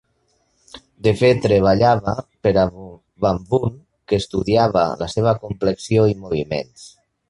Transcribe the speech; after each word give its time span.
De 1.07 1.11
fet 1.19 1.41
treballava 1.47 2.15
per 2.47 2.55
a 2.63 2.65
Van 3.27 3.45
Wouw, 3.53 3.71
que 4.09 4.23
estudiava 4.25 4.91
la 5.07 5.15
seva 5.17 5.39
complexió 5.49 6.13
i 6.17 6.23
moviments. 6.27 6.93